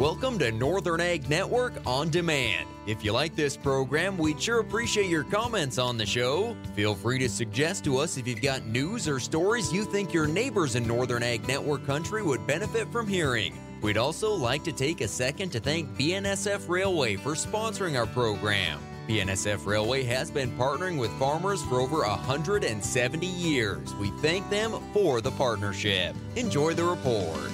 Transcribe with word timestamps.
Welcome 0.00 0.40
to 0.40 0.50
Northern 0.50 1.00
Ag 1.00 1.30
Network 1.30 1.74
on 1.86 2.10
Demand. 2.10 2.66
If 2.84 3.04
you 3.04 3.12
like 3.12 3.36
this 3.36 3.56
program, 3.56 4.18
we'd 4.18 4.42
sure 4.42 4.58
appreciate 4.58 5.06
your 5.06 5.22
comments 5.22 5.78
on 5.78 5.96
the 5.96 6.04
show. 6.04 6.56
Feel 6.74 6.96
free 6.96 7.20
to 7.20 7.28
suggest 7.28 7.84
to 7.84 7.98
us 7.98 8.16
if 8.16 8.26
you've 8.26 8.42
got 8.42 8.66
news 8.66 9.06
or 9.06 9.20
stories 9.20 9.72
you 9.72 9.84
think 9.84 10.12
your 10.12 10.26
neighbors 10.26 10.74
in 10.74 10.84
Northern 10.84 11.22
Ag 11.22 11.46
Network 11.46 11.86
country 11.86 12.24
would 12.24 12.44
benefit 12.44 12.90
from 12.90 13.06
hearing. 13.06 13.56
We'd 13.82 13.96
also 13.96 14.34
like 14.34 14.64
to 14.64 14.72
take 14.72 15.00
a 15.00 15.06
second 15.06 15.50
to 15.50 15.60
thank 15.60 15.96
BNSF 15.96 16.68
Railway 16.68 17.14
for 17.14 17.34
sponsoring 17.34 17.96
our 17.96 18.06
program. 18.06 18.80
BNSF 19.06 19.64
Railway 19.64 20.02
has 20.02 20.28
been 20.28 20.50
partnering 20.58 20.98
with 20.98 21.12
farmers 21.20 21.62
for 21.66 21.78
over 21.78 21.98
170 21.98 23.26
years. 23.26 23.94
We 23.94 24.10
thank 24.22 24.50
them 24.50 24.72
for 24.92 25.20
the 25.20 25.30
partnership. 25.30 26.16
Enjoy 26.34 26.74
the 26.74 26.84
report. 26.84 27.52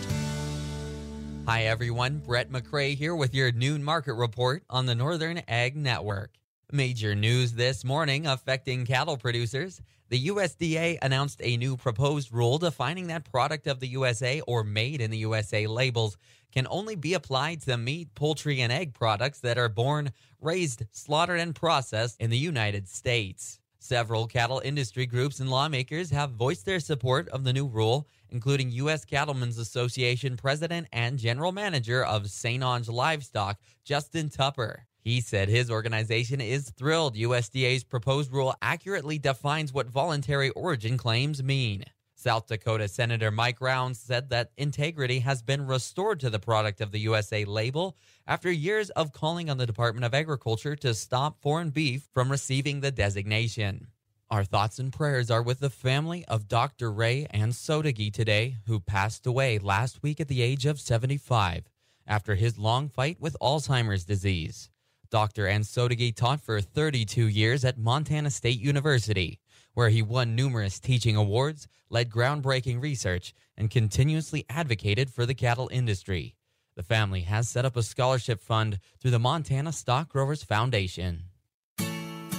Hi, 1.51 1.65
everyone. 1.65 2.19
Brett 2.19 2.49
McCrae 2.49 2.95
here 2.95 3.17
with 3.17 3.35
your 3.35 3.51
noon 3.51 3.83
market 3.83 4.15
report 4.15 4.63
on 4.71 4.87
the 4.87 4.95
Northern 4.95 5.43
Ag 5.49 5.75
Network. 5.75 6.31
Major 6.71 7.17
news 7.17 7.55
this 7.55 7.85
morning 7.85 8.25
affecting 8.25 8.87
cattle 8.87 9.17
producers. 9.17 9.83
The 10.11 10.29
USDA 10.29 10.99
announced 11.03 11.41
a 11.43 11.57
new 11.57 11.77
proposed 11.77 12.33
rule 12.33 12.59
defining 12.59 13.09
that 13.09 13.29
product 13.29 13.67
of 13.67 13.81
the 13.81 13.89
USA 13.89 14.41
or 14.43 14.63
made 14.63 15.01
in 15.01 15.11
the 15.11 15.19
USA 15.19 15.67
labels 15.67 16.17
can 16.53 16.69
only 16.71 16.95
be 16.95 17.15
applied 17.15 17.63
to 17.63 17.77
meat, 17.77 18.15
poultry, 18.15 18.61
and 18.61 18.71
egg 18.71 18.95
products 18.95 19.41
that 19.41 19.59
are 19.59 19.69
born, 19.69 20.13
raised, 20.41 20.85
slaughtered, 20.93 21.41
and 21.41 21.57
processed 21.57 22.21
in 22.21 22.31
the 22.31 22.39
United 22.39 22.89
States. 22.89 23.60
Several 23.83 24.27
cattle 24.27 24.61
industry 24.63 25.07
groups 25.07 25.41
and 25.41 25.51
lawmakers 25.51 26.11
have 26.11 26.33
voiced 26.33 26.67
their 26.67 26.81
support 26.81 27.29
of 27.31 27.45
the 27.45 27.53
new 27.55 27.67
rule, 27.67 28.07
including 28.29 28.71
U.S. 28.73 29.07
Cattlemen's 29.07 29.57
Association 29.57 30.37
president 30.37 30.87
and 30.93 31.19
general 31.19 31.51
manager 31.51 32.05
of 32.05 32.31
St. 32.31 32.63
Onge 32.63 32.93
Livestock, 32.93 33.59
Justin 33.83 34.29
Tupper. 34.29 34.87
He 35.01 35.23
said 35.23 35.49
his 35.49 35.71
organization 35.71 36.43
is 36.43 36.69
thrilled 36.69 37.17
USDA's 37.17 37.83
proposed 37.83 38.31
rule 38.31 38.55
accurately 38.61 39.19
defines 39.19 39.73
what 39.73 39.89
voluntary 39.89 40.51
origin 40.51 40.99
claims 40.99 41.43
mean. 41.43 41.85
South 42.21 42.49
Dakota 42.49 42.87
Senator 42.87 43.31
Mike 43.31 43.63
Rounds 43.63 43.99
said 43.99 44.29
that 44.29 44.51
integrity 44.59 45.21
has 45.21 45.41
been 45.41 45.67
restored 45.67 46.21
to 46.21 46.29
the 46.29 46.39
product 46.39 46.83
of 46.83 46.93
the 46.93 46.99
USA 47.01 47.47
label 47.47 47.97
after 48.27 48.53
years 48.53 48.91
of 48.91 49.15
calling 49.15 49.49
on 49.49 49.57
the 49.57 49.65
Department 49.65 50.05
of 50.05 50.13
Agriculture 50.13 50.77
to 50.77 50.93
stop 50.93 51.41
foreign 51.41 51.71
beef 51.71 52.07
from 52.13 52.31
receiving 52.31 52.81
the 52.81 52.91
designation. 52.91 53.87
Our 54.31 54.45
thoughts 54.45 54.79
and 54.79 54.93
prayers 54.93 55.31
are 55.31 55.43
with 55.43 55.61
the 55.61 55.71
family 55.71 56.27
of 56.27 56.47
Dr. 56.47 56.93
Ray 56.93 57.27
Ansotegui 57.33 58.13
today, 58.13 58.59
who 58.67 58.81
passed 58.81 59.27
away 59.27 59.59
last 59.59 60.03
week 60.03 60.21
at 60.21 60.29
the 60.29 60.43
age 60.43 60.67
of 60.67 60.79
75 60.79 61.71
after 62.07 62.35
his 62.35 62.59
long 62.59 62.91
fight 62.91 63.17
with 63.19 63.35
Alzheimer's 63.41 64.05
disease. 64.05 64.69
Dr. 65.11 65.47
Ansotegui 65.47 66.15
taught 66.15 66.43
for 66.43 66.61
32 66.61 67.29
years 67.29 67.65
at 67.65 67.79
Montana 67.79 68.31
State 68.31 68.61
University 68.61 69.41
where 69.75 69.89
he 69.89 70.03
won 70.03 70.35
numerous 70.35 70.81
teaching 70.81 71.17
awards, 71.17 71.69
led 71.89 72.11
groundbreaking 72.11 72.83
research, 72.83 73.35
and 73.57 73.71
continuously 73.71 74.45
advocated 74.49 75.11
for 75.11 75.27
the 75.27 75.35
cattle 75.35 75.69
industry. 75.73 76.35
The 76.77 76.83
family 76.83 77.23
has 77.23 77.49
set 77.49 77.65
up 77.65 77.77
a 77.77 77.83
scholarship 77.83 78.41
fund 78.41 78.79
through 78.99 79.11
the 79.11 79.19
Montana 79.19 79.73
Stock 79.73 80.09
Growers 80.09 80.43
Foundation. 80.43 81.25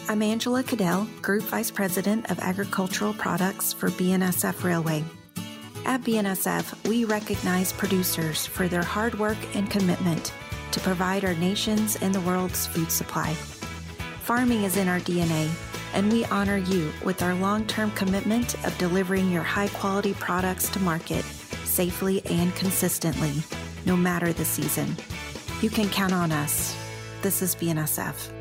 I'm 0.10 0.22
Angela 0.22 0.64
Cadell, 0.64 1.08
Group 1.22 1.44
Vice 1.44 1.72
President 1.72 2.30
of 2.32 2.40
Agricultural 2.40 3.14
Products 3.14 3.72
for 3.72 3.90
BNSF 3.90 4.64
Railway. 4.64 5.04
At 5.86 6.02
BNSF, 6.02 6.88
we 6.88 7.06
recognize 7.06 7.72
producers 7.74 8.46
for 8.46 8.68
their 8.68 8.84
hard 8.84 9.18
work 9.18 9.38
and 9.54 9.70
commitment 9.70 10.34
to 10.72 10.80
provide 10.80 11.26
our 11.26 11.34
nation's 11.36 11.96
and 11.98 12.14
the 12.14 12.22
world's 12.22 12.68
food 12.68 12.92
supply. 12.92 13.34
Farming 14.24 14.64
is 14.64 14.78
in 14.78 14.88
our 14.88 15.00
DNA 15.00 15.50
and 15.94 16.12
we 16.12 16.26
honor 16.26 16.58
you 16.58 16.92
with 17.04 17.22
our 17.22 17.34
long 17.36 17.66
term 17.68 17.92
commitment 17.92 18.56
of 18.66 18.78
delivering 18.78 19.32
your 19.32 19.44
high 19.44 19.70
quality 19.70 20.14
products 20.14 20.70
to 20.70 20.80
market 20.80 21.24
safely 21.66 22.26
and 22.26 22.54
consistently, 22.56 23.44
no 23.86 23.96
matter 23.96 24.34
the 24.34 24.46
season. 24.46 24.96
You 25.62 25.70
can 25.70 25.90
count 25.90 26.14
on 26.14 26.32
us. 26.32 26.76
This 27.22 27.42
is 27.42 27.56
BNSF. 27.56 28.32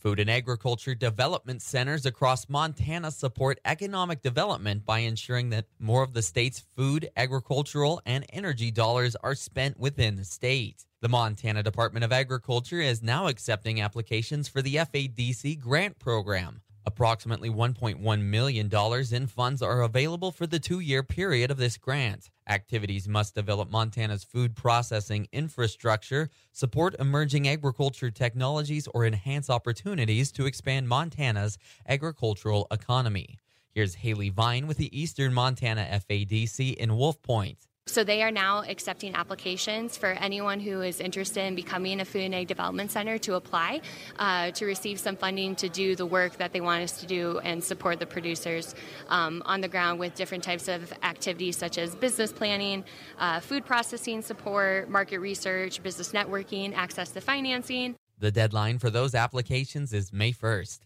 Food 0.00 0.18
and 0.18 0.30
agriculture 0.30 0.94
development 0.94 1.60
centers 1.60 2.06
across 2.06 2.48
Montana 2.48 3.10
support 3.10 3.60
economic 3.66 4.22
development 4.22 4.86
by 4.86 5.00
ensuring 5.00 5.50
that 5.50 5.66
more 5.78 6.02
of 6.02 6.14
the 6.14 6.22
state's 6.22 6.64
food, 6.74 7.10
agricultural, 7.18 8.00
and 8.06 8.24
energy 8.32 8.70
dollars 8.70 9.14
are 9.16 9.34
spent 9.34 9.78
within 9.78 10.16
the 10.16 10.24
state. 10.24 10.86
The 11.02 11.08
Montana 11.08 11.62
Department 11.62 12.04
of 12.04 12.12
Agriculture 12.12 12.82
is 12.82 13.02
now 13.02 13.26
accepting 13.26 13.80
applications 13.80 14.48
for 14.48 14.60
the 14.60 14.74
FADC 14.74 15.58
grant 15.58 15.98
program. 15.98 16.60
Approximately 16.84 17.48
$1.1 17.48 18.20
million 18.20 18.70
in 19.10 19.26
funds 19.26 19.62
are 19.62 19.80
available 19.80 20.30
for 20.30 20.46
the 20.46 20.58
two 20.58 20.80
year 20.80 21.02
period 21.02 21.50
of 21.50 21.56
this 21.56 21.78
grant. 21.78 22.28
Activities 22.46 23.08
must 23.08 23.34
develop 23.34 23.70
Montana's 23.70 24.24
food 24.24 24.54
processing 24.54 25.26
infrastructure, 25.32 26.28
support 26.52 26.94
emerging 26.98 27.48
agriculture 27.48 28.10
technologies, 28.10 28.86
or 28.92 29.06
enhance 29.06 29.48
opportunities 29.48 30.30
to 30.32 30.44
expand 30.44 30.86
Montana's 30.86 31.56
agricultural 31.88 32.66
economy. 32.70 33.38
Here's 33.70 33.94
Haley 33.94 34.28
Vine 34.28 34.66
with 34.66 34.76
the 34.76 34.94
Eastern 34.98 35.32
Montana 35.32 36.02
FADC 36.10 36.74
in 36.74 36.94
Wolf 36.98 37.22
Point. 37.22 37.69
So 37.90 38.04
they 38.04 38.22
are 38.22 38.30
now 38.30 38.62
accepting 38.62 39.16
applications 39.16 39.96
for 39.96 40.10
anyone 40.10 40.60
who 40.60 40.80
is 40.80 41.00
interested 41.00 41.42
in 41.42 41.56
becoming 41.56 42.00
a 42.00 42.04
food 42.04 42.22
and 42.22 42.34
ag 42.36 42.46
development 42.46 42.92
center 42.92 43.18
to 43.18 43.34
apply 43.34 43.80
uh, 44.16 44.52
to 44.52 44.64
receive 44.64 45.00
some 45.00 45.16
funding 45.16 45.56
to 45.56 45.68
do 45.68 45.96
the 45.96 46.06
work 46.06 46.36
that 46.36 46.52
they 46.52 46.60
want 46.60 46.84
us 46.84 47.00
to 47.00 47.06
do 47.06 47.40
and 47.40 47.64
support 47.64 47.98
the 47.98 48.06
producers 48.06 48.76
um, 49.08 49.42
on 49.44 49.60
the 49.60 49.66
ground 49.66 49.98
with 49.98 50.14
different 50.14 50.44
types 50.44 50.68
of 50.68 50.92
activities 51.02 51.56
such 51.56 51.78
as 51.78 51.96
business 51.96 52.32
planning, 52.32 52.84
uh, 53.18 53.40
food 53.40 53.66
processing 53.66 54.22
support, 54.22 54.88
market 54.88 55.18
research, 55.18 55.82
business 55.82 56.12
networking, 56.12 56.72
access 56.76 57.10
to 57.10 57.20
financing. 57.20 57.96
The 58.20 58.30
deadline 58.30 58.78
for 58.78 58.90
those 58.90 59.16
applications 59.16 59.92
is 59.92 60.12
May 60.12 60.32
1st. 60.32 60.78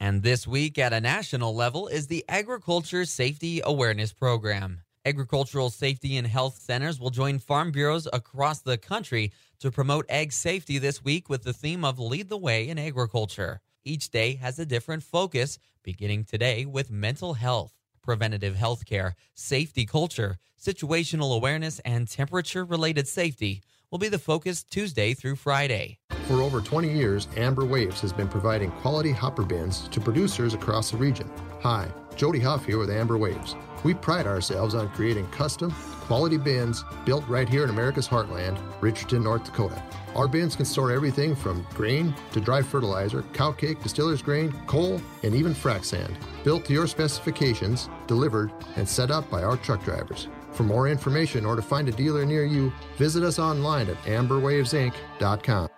And 0.00 0.24
this 0.24 0.48
week 0.48 0.78
at 0.80 0.92
a 0.92 1.00
national 1.00 1.54
level 1.54 1.86
is 1.86 2.08
the 2.08 2.24
Agriculture 2.28 3.04
Safety 3.04 3.60
Awareness 3.62 4.12
Program. 4.12 4.80
Agricultural 5.06 5.70
safety 5.70 6.18
and 6.18 6.26
health 6.26 6.56
centers 6.56 7.00
will 7.00 7.08
join 7.08 7.38
farm 7.38 7.72
bureaus 7.72 8.06
across 8.12 8.60
the 8.60 8.76
country 8.76 9.32
to 9.58 9.70
promote 9.70 10.04
ag 10.10 10.30
safety 10.30 10.76
this 10.76 11.02
week 11.02 11.30
with 11.30 11.42
the 11.42 11.54
theme 11.54 11.86
of 11.86 11.98
Lead 11.98 12.28
the 12.28 12.36
Way 12.36 12.68
in 12.68 12.78
Agriculture. 12.78 13.62
Each 13.82 14.10
day 14.10 14.34
has 14.34 14.58
a 14.58 14.66
different 14.66 15.02
focus, 15.02 15.58
beginning 15.82 16.24
today 16.24 16.66
with 16.66 16.90
mental 16.90 17.32
health, 17.32 17.72
preventative 18.02 18.56
health 18.56 18.84
care, 18.84 19.14
safety 19.34 19.86
culture, 19.86 20.36
situational 20.60 21.34
awareness, 21.34 21.78
and 21.78 22.06
temperature 22.06 22.66
related 22.66 23.08
safety 23.08 23.62
will 23.90 23.98
be 23.98 24.08
the 24.08 24.18
focus 24.18 24.62
Tuesday 24.62 25.14
through 25.14 25.36
Friday. 25.36 25.98
For 26.26 26.42
over 26.42 26.60
20 26.60 26.92
years, 26.92 27.26
Amber 27.38 27.64
Waves 27.64 28.02
has 28.02 28.12
been 28.12 28.28
providing 28.28 28.70
quality 28.70 29.12
hopper 29.12 29.44
bins 29.44 29.88
to 29.88 29.98
producers 29.98 30.52
across 30.52 30.90
the 30.90 30.98
region. 30.98 31.28
Hi, 31.62 31.88
Jody 32.16 32.40
Huff 32.40 32.64
here 32.64 32.78
with 32.78 32.90
Amber 32.90 33.16
Waves. 33.16 33.56
We 33.82 33.94
pride 33.94 34.26
ourselves 34.26 34.74
on 34.74 34.90
creating 34.90 35.26
custom, 35.28 35.70
quality 35.70 36.36
bins 36.36 36.84
built 37.04 37.26
right 37.28 37.48
here 37.48 37.64
in 37.64 37.70
America's 37.70 38.08
heartland, 38.08 38.60
Richardton, 38.80 39.22
North 39.22 39.44
Dakota. 39.44 39.82
Our 40.14 40.28
bins 40.28 40.56
can 40.56 40.64
store 40.64 40.92
everything 40.92 41.34
from 41.34 41.66
grain 41.74 42.14
to 42.32 42.40
dry 42.40 42.62
fertilizer, 42.62 43.22
cow 43.32 43.52
cake, 43.52 43.82
distiller's 43.82 44.22
grain, 44.22 44.52
coal, 44.66 45.00
and 45.22 45.34
even 45.34 45.54
frac 45.54 45.84
sand. 45.84 46.18
Built 46.44 46.64
to 46.66 46.72
your 46.72 46.86
specifications, 46.86 47.88
delivered, 48.06 48.52
and 48.76 48.88
set 48.88 49.10
up 49.10 49.30
by 49.30 49.42
our 49.42 49.56
truck 49.56 49.84
drivers. 49.84 50.28
For 50.52 50.64
more 50.64 50.88
information 50.88 51.46
or 51.46 51.56
to 51.56 51.62
find 51.62 51.88
a 51.88 51.92
dealer 51.92 52.26
near 52.26 52.44
you, 52.44 52.72
visit 52.98 53.22
us 53.22 53.38
online 53.38 53.88
at 53.88 54.02
amberwavesinc.com. 54.02 55.68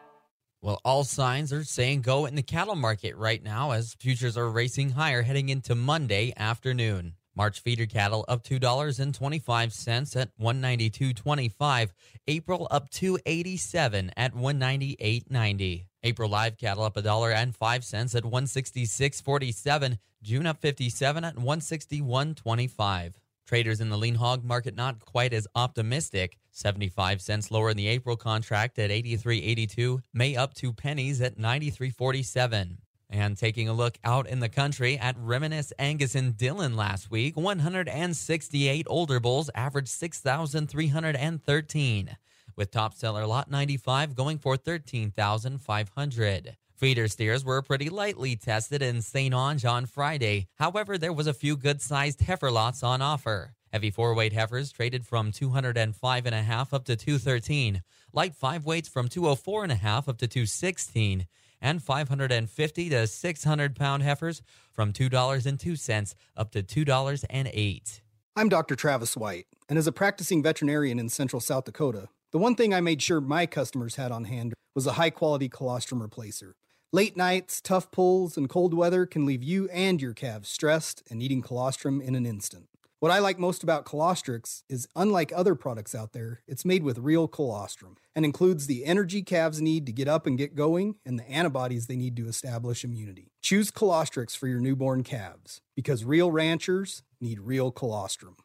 Well, 0.62 0.80
all 0.84 1.02
signs 1.02 1.52
are 1.52 1.64
saying 1.64 2.02
go 2.02 2.24
in 2.24 2.36
the 2.36 2.42
cattle 2.42 2.76
market 2.76 3.16
right 3.16 3.42
now 3.42 3.72
as 3.72 3.94
futures 3.94 4.36
are 4.36 4.48
racing 4.48 4.90
higher 4.90 5.22
heading 5.22 5.48
into 5.48 5.74
Monday 5.74 6.32
afternoon. 6.36 7.14
March 7.34 7.58
feeder 7.58 7.86
cattle 7.86 8.24
up 8.28 8.44
$2.25 8.44 10.16
at 10.16 10.38
192.25. 10.38 11.90
April 12.28 12.68
up 12.70 12.90
287 12.90 14.12
at 14.16 14.34
198.90. 14.34 15.86
April 16.04 16.30
live 16.30 16.56
cattle 16.56 16.84
up 16.84 16.96
a 16.96 17.02
dollar 17.02 17.32
and 17.32 17.56
5 17.56 17.84
cents 17.84 18.14
at 18.14 18.22
166.47. 18.22 19.98
June 20.22 20.46
up 20.46 20.60
57 20.60 21.24
at 21.24 21.34
161.25. 21.34 23.14
Traders 23.48 23.80
in 23.80 23.88
the 23.88 23.98
lean 23.98 24.14
hog 24.14 24.44
market 24.44 24.76
not 24.76 25.04
quite 25.04 25.32
as 25.32 25.48
optimistic. 25.56 26.38
75 26.52 27.20
cents 27.20 27.50
lower 27.50 27.70
in 27.70 27.76
the 27.76 27.88
April 27.88 28.16
contract 28.16 28.78
at 28.78 28.90
83.82. 28.90 30.00
May 30.12 30.36
up 30.36 30.54
2 30.54 30.72
pennies 30.72 31.20
at 31.20 31.38
93.47. 31.38 32.76
And 33.10 33.36
taking 33.36 33.68
a 33.68 33.74
look 33.74 33.98
out 34.04 34.26
in 34.26 34.40
the 34.40 34.48
country 34.48 34.98
at 34.98 35.16
Reminisce 35.18 35.72
Angus 35.78 36.14
and 36.14 36.36
Dillon 36.36 36.76
last 36.76 37.10
week, 37.10 37.36
168 37.36 38.86
older 38.88 39.20
bulls 39.20 39.50
averaged 39.54 39.88
6,313. 39.88 42.16
with 42.56 42.70
top 42.70 42.94
seller 42.94 43.26
lot 43.26 43.50
95 43.50 44.14
going 44.14 44.38
for 44.38 44.56
13,500. 44.56 46.56
Feeder 46.76 47.08
steers 47.08 47.44
were 47.44 47.62
pretty 47.62 47.88
lightly 47.88 48.34
tested 48.34 48.82
in 48.82 49.02
St. 49.02 49.32
Onge 49.32 49.68
on 49.68 49.86
Friday. 49.86 50.48
However, 50.56 50.98
there 50.98 51.12
was 51.12 51.28
a 51.28 51.34
few 51.34 51.56
good-sized 51.56 52.20
heifer 52.20 52.50
lots 52.50 52.82
on 52.82 53.00
offer. 53.00 53.54
Heavy 53.72 53.90
four-weight 53.90 54.34
heifers 54.34 54.70
traded 54.70 55.06
from 55.06 55.32
205.5 55.32 56.72
up 56.74 56.84
to 56.84 56.94
213. 56.94 57.82
Light 58.12 58.34
five 58.34 58.66
weights 58.66 58.86
from 58.86 59.08
204.5 59.08 60.08
up 60.08 60.18
to 60.18 60.28
216 60.28 61.26
and 61.62 61.82
550 61.82 62.90
to 62.90 63.06
600 63.06 63.76
pound 63.76 64.02
heifers 64.02 64.42
from 64.70 64.92
$2.02 64.92 66.14
up 66.36 66.50
to 66.50 66.62
$2.08. 66.62 68.00
I'm 68.36 68.48
Dr. 68.50 68.76
Travis 68.76 69.16
White, 69.16 69.46
and 69.70 69.78
as 69.78 69.86
a 69.86 69.92
practicing 69.92 70.42
veterinarian 70.42 70.98
in 70.98 71.08
central 71.08 71.40
South 71.40 71.64
Dakota, 71.64 72.08
the 72.30 72.38
one 72.38 72.54
thing 72.54 72.74
I 72.74 72.82
made 72.82 73.00
sure 73.00 73.22
my 73.22 73.46
customers 73.46 73.96
had 73.96 74.12
on 74.12 74.24
hand 74.24 74.52
was 74.74 74.86
a 74.86 74.92
high 74.92 75.10
quality 75.10 75.48
colostrum 75.48 76.06
replacer. 76.06 76.52
Late 76.92 77.16
nights, 77.16 77.62
tough 77.62 77.90
pulls, 77.90 78.36
and 78.36 78.50
cold 78.50 78.74
weather 78.74 79.06
can 79.06 79.24
leave 79.24 79.42
you 79.42 79.66
and 79.70 80.02
your 80.02 80.12
calves 80.12 80.50
stressed 80.50 81.02
and 81.08 81.18
needing 81.18 81.40
colostrum 81.40 82.02
in 82.02 82.14
an 82.14 82.26
instant. 82.26 82.68
What 83.02 83.10
I 83.10 83.18
like 83.18 83.36
most 83.36 83.64
about 83.64 83.84
Colostrix 83.84 84.62
is, 84.68 84.86
unlike 84.94 85.32
other 85.34 85.56
products 85.56 85.92
out 85.92 86.12
there, 86.12 86.42
it's 86.46 86.64
made 86.64 86.84
with 86.84 86.98
real 86.98 87.26
colostrum 87.26 87.96
and 88.14 88.24
includes 88.24 88.68
the 88.68 88.84
energy 88.84 89.22
calves 89.22 89.60
need 89.60 89.86
to 89.86 89.92
get 89.92 90.06
up 90.06 90.24
and 90.24 90.38
get 90.38 90.54
going 90.54 90.94
and 91.04 91.18
the 91.18 91.28
antibodies 91.28 91.88
they 91.88 91.96
need 91.96 92.14
to 92.14 92.28
establish 92.28 92.84
immunity. 92.84 93.32
Choose 93.42 93.72
Colostrix 93.72 94.36
for 94.36 94.46
your 94.46 94.60
newborn 94.60 95.02
calves 95.02 95.62
because 95.74 96.04
real 96.04 96.30
ranchers 96.30 97.02
need 97.20 97.40
real 97.40 97.72
colostrum. 97.72 98.36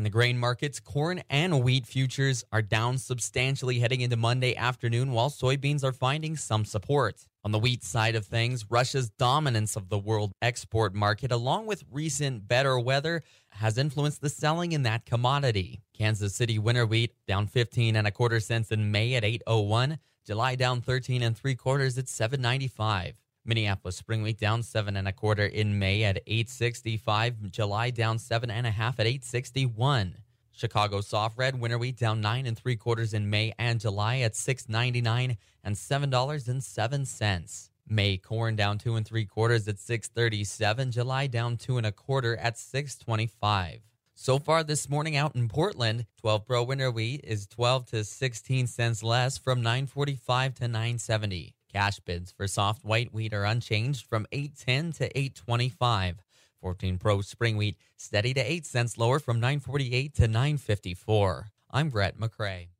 In 0.00 0.04
the 0.04 0.08
grain 0.08 0.38
markets, 0.38 0.80
corn 0.80 1.22
and 1.28 1.62
wheat 1.62 1.86
futures 1.86 2.42
are 2.50 2.62
down 2.62 2.96
substantially 2.96 3.80
heading 3.80 4.00
into 4.00 4.16
Monday 4.16 4.56
afternoon, 4.56 5.12
while 5.12 5.28
soybeans 5.28 5.84
are 5.84 5.92
finding 5.92 6.38
some 6.38 6.64
support. 6.64 7.26
On 7.44 7.52
the 7.52 7.58
wheat 7.58 7.84
side 7.84 8.14
of 8.14 8.24
things, 8.24 8.64
Russia's 8.70 9.10
dominance 9.10 9.76
of 9.76 9.90
the 9.90 9.98
world 9.98 10.32
export 10.40 10.94
market, 10.94 11.30
along 11.30 11.66
with 11.66 11.84
recent 11.92 12.48
better 12.48 12.80
weather, 12.80 13.22
has 13.50 13.76
influenced 13.76 14.22
the 14.22 14.30
selling 14.30 14.72
in 14.72 14.84
that 14.84 15.04
commodity. 15.04 15.82
Kansas 15.92 16.34
City 16.34 16.58
winter 16.58 16.86
wheat 16.86 17.12
down 17.28 17.46
15 17.46 17.94
and 17.94 18.06
a 18.06 18.10
quarter 18.10 18.40
cents 18.40 18.72
in 18.72 18.90
May 18.90 19.16
at 19.16 19.24
801. 19.24 19.98
July 20.26 20.54
down 20.54 20.80
13 20.80 21.22
and 21.22 21.36
three 21.36 21.54
quarters 21.54 21.98
at 21.98 22.08
795. 22.08 23.16
Minneapolis 23.44 23.96
spring 23.96 24.22
wheat 24.22 24.38
down 24.38 24.62
seven 24.62 24.96
and 24.96 25.08
a 25.08 25.12
quarter 25.12 25.46
in 25.46 25.78
May 25.78 26.04
at 26.04 26.22
865. 26.26 27.50
July 27.50 27.90
down 27.90 28.18
seven 28.18 28.50
and 28.50 28.66
a 28.66 28.70
half 28.70 29.00
at 29.00 29.06
861. 29.06 30.16
Chicago 30.52 31.00
soft 31.00 31.38
red 31.38 31.58
winter 31.58 31.78
wheat 31.78 31.96
down 31.96 32.20
nine 32.20 32.46
and 32.46 32.56
three 32.56 32.76
quarters 32.76 33.14
in 33.14 33.30
May 33.30 33.54
and 33.58 33.80
July 33.80 34.18
at 34.18 34.36
699 34.36 35.38
and 35.64 35.74
$7.07. 35.74 37.70
May 37.88 38.18
corn 38.18 38.56
down 38.56 38.78
two 38.78 38.96
and 38.96 39.06
three 39.06 39.24
quarters 39.24 39.66
at 39.68 39.78
637. 39.78 40.92
July 40.92 41.26
down 41.26 41.56
two 41.56 41.78
and 41.78 41.86
a 41.86 41.92
quarter 41.92 42.36
at 42.36 42.58
625. 42.58 43.80
So 44.14 44.38
far 44.38 44.62
this 44.62 44.90
morning 44.90 45.16
out 45.16 45.34
in 45.34 45.48
Portland, 45.48 46.04
12 46.20 46.44
Pro 46.44 46.62
winter 46.62 46.90
wheat 46.90 47.22
is 47.24 47.46
12 47.46 47.86
to 47.86 48.04
16 48.04 48.66
cents 48.66 49.02
less 49.02 49.38
from 49.38 49.62
945 49.62 50.56
to 50.56 50.68
970. 50.68 51.54
Cash 51.72 52.00
bids 52.00 52.32
for 52.32 52.48
soft 52.48 52.84
white 52.84 53.14
wheat 53.14 53.32
are 53.32 53.44
unchanged 53.44 54.06
from 54.06 54.26
810 54.32 54.92
to 54.94 55.18
825. 55.18 56.16
14 56.60 56.98
Pro 56.98 57.20
spring 57.20 57.56
wheat 57.56 57.76
steady 57.96 58.34
to 58.34 58.40
8 58.40 58.66
cents 58.66 58.98
lower 58.98 59.20
from 59.20 59.38
948 59.38 60.14
to 60.14 60.26
954. 60.26 61.46
I'm 61.70 61.88
Brett 61.88 62.18
McCrae. 62.18 62.70